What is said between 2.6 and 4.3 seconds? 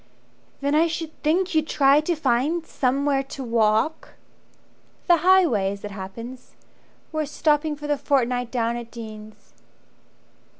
Somewhere to walk"